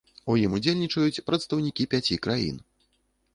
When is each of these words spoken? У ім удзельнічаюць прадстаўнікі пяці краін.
У 0.33 0.35
ім 0.43 0.53
удзельнічаюць 0.59 1.23
прадстаўнікі 1.27 1.87
пяці 1.93 2.19
краін. 2.25 2.57